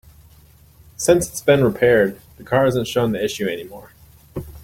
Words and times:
Since 0.97 1.29
it's 1.29 1.41
been 1.41 1.63
repaired, 1.63 2.19
the 2.37 2.43
car 2.43 2.65
hasn't 2.65 2.87
shown 2.87 3.11
the 3.11 3.23
issue 3.23 3.45
any 3.45 3.65
more. 3.65 3.91